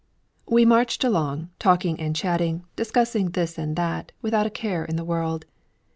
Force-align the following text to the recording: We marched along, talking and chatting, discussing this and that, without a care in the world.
We 0.47 0.65
marched 0.65 1.03
along, 1.03 1.51
talking 1.59 1.99
and 1.99 2.15
chatting, 2.15 2.63
discussing 2.75 3.29
this 3.29 3.59
and 3.59 3.75
that, 3.75 4.11
without 4.19 4.47
a 4.47 4.49
care 4.49 4.83
in 4.83 4.95
the 4.95 5.05
world. 5.05 5.45